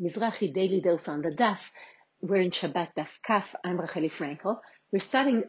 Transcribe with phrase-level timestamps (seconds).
[0.00, 1.70] Mizrahi Daily Dose on the Daf.
[2.22, 3.54] We're in Shabbat Daf Kaf.
[3.62, 4.58] I'm Racheli Frankel.
[4.90, 5.44] We're starting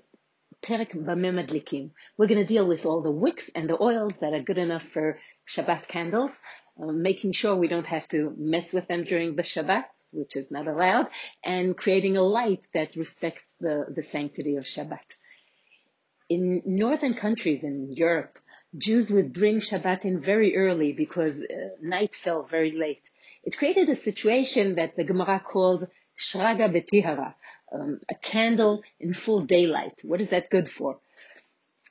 [0.61, 1.91] Perek Madlikim.
[2.17, 4.83] We're going to deal with all the wicks and the oils that are good enough
[4.83, 5.17] for
[5.47, 6.37] Shabbat candles,
[6.77, 10.51] uh, making sure we don't have to mess with them during the Shabbat, which is
[10.51, 11.07] not allowed,
[11.45, 15.07] and creating a light that respects the, the sanctity of Shabbat.
[16.27, 18.37] In northern countries in Europe,
[18.77, 23.09] Jews would bring Shabbat in very early because uh, night fell very late.
[23.43, 25.83] It created a situation that the Gemara calls
[26.17, 27.35] shraga betihara,
[27.73, 29.99] um, a candle in full daylight.
[30.05, 30.99] What is that good for?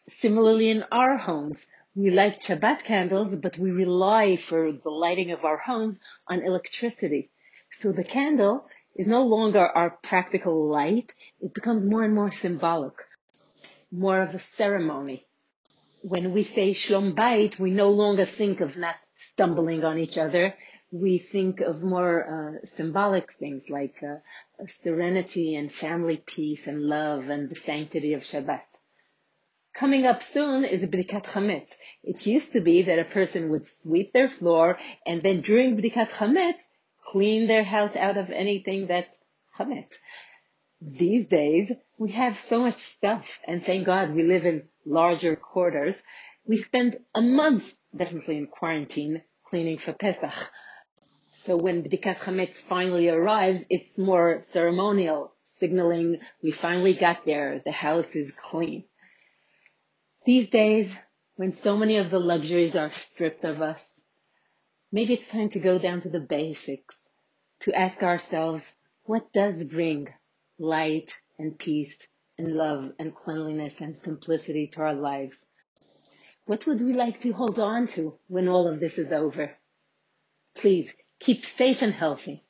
[0.08, 5.44] Similarly, in our homes, we light Shabbat candles, but we rely for the lighting of
[5.44, 7.28] our homes on electricity.
[7.70, 11.12] So the candle is no longer our practical light.
[11.42, 12.94] It becomes more and more symbolic,
[13.92, 15.26] more of a ceremony
[16.02, 20.54] when we say shlom bayit, we no longer think of not stumbling on each other.
[20.90, 24.16] We think of more uh, symbolic things like uh,
[24.82, 28.64] serenity and family peace and love and the sanctity of Shabbat.
[29.74, 31.70] Coming up soon is Bdikat Chametz.
[32.02, 36.10] It used to be that a person would sweep their floor and then during Bdikat
[36.10, 36.62] Chametz,
[37.02, 39.16] clean their house out of anything that's
[39.58, 39.92] Chametz
[40.80, 46.02] these days we have so much stuff and thank God we live in larger quarters.
[46.46, 50.32] We spend a month definitely in quarantine cleaning for Pesach.
[51.42, 57.72] So when Bdikat Chametz finally arrives, it's more ceremonial, signaling we finally got there, the
[57.72, 58.84] house is clean.
[60.24, 60.92] These days,
[61.36, 64.00] when so many of the luxuries are stripped of us,
[64.92, 66.96] maybe it's time to go down to the basics,
[67.60, 68.72] to ask ourselves,
[69.04, 70.08] what does bring
[70.60, 71.96] light and peace
[72.38, 75.46] and love and cleanliness and simplicity to our lives.
[76.44, 79.56] What would we like to hold on to when all of this is over?
[80.54, 82.44] Please keep safe and healthy.